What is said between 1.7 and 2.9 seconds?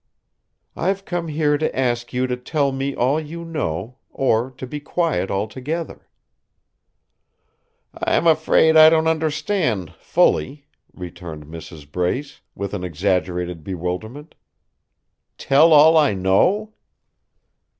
ask you to tell